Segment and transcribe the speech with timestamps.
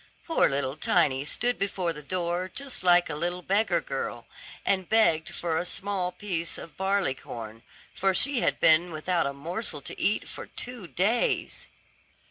[0.25, 4.25] Poor little Tiny stood before the door just like a little beggar girl,
[4.65, 7.61] and begged for a small piece of barley corn,
[7.93, 11.67] for she had been without a morsel to eat for two days.